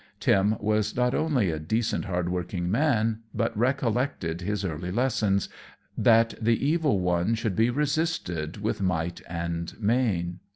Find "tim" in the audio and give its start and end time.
0.19-0.57